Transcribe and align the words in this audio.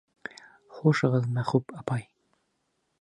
Хушығыҙ, 0.77 1.27
Мәхүб 1.35 1.77
апай! 1.83 2.09